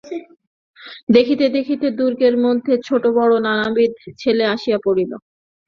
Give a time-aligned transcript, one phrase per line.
[1.09, 5.11] দেখিতে দেখিতে দুর্গের মধ্যে ছোটোবড়ো নানাবিধ ছেলে আসিয়া পড়িল।